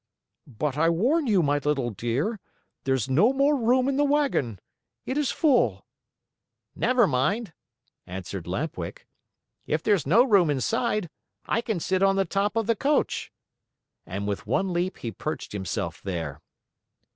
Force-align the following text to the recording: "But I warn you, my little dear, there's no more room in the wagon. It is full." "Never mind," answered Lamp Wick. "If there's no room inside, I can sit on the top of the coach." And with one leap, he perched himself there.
"But 0.47 0.79
I 0.79 0.89
warn 0.89 1.27
you, 1.27 1.43
my 1.43 1.59
little 1.59 1.91
dear, 1.91 2.39
there's 2.85 3.07
no 3.07 3.31
more 3.31 3.55
room 3.55 3.87
in 3.87 3.97
the 3.97 4.03
wagon. 4.03 4.59
It 5.05 5.15
is 5.15 5.29
full." 5.29 5.85
"Never 6.75 7.05
mind," 7.05 7.53
answered 8.07 8.47
Lamp 8.47 8.79
Wick. 8.79 9.07
"If 9.67 9.83
there's 9.83 10.07
no 10.07 10.23
room 10.23 10.49
inside, 10.49 11.07
I 11.45 11.61
can 11.61 11.79
sit 11.79 12.01
on 12.01 12.15
the 12.15 12.25
top 12.25 12.55
of 12.55 12.65
the 12.65 12.75
coach." 12.75 13.31
And 14.03 14.27
with 14.27 14.47
one 14.47 14.73
leap, 14.73 14.97
he 14.97 15.11
perched 15.11 15.51
himself 15.51 16.01
there. 16.01 16.41